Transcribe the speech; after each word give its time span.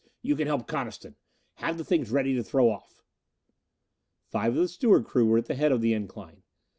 You 0.23 0.35
can 0.35 0.47
help 0.47 0.65
Coniston. 0.65 1.15
Have 1.57 1.77
the 1.77 1.83
things 1.85 2.09
ready 2.09 2.33
to 2.33 2.41
throw 2.41 2.71
off." 2.71 3.03
Five 4.31 4.53
of 4.55 4.61
the 4.63 4.67
steward 4.67 5.05
crew 5.05 5.27
were 5.27 5.37
at 5.37 5.45
the 5.45 5.53
head 5.53 5.71
of 5.71 5.81
the 5.81 5.93
incline. 5.93 6.41